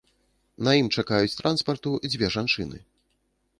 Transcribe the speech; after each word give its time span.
На 0.67 0.71
ім 0.79 0.87
чакаюць 1.01 1.37
транспарту 1.41 1.89
дзве 2.09 2.33
жанчыны. 2.39 2.83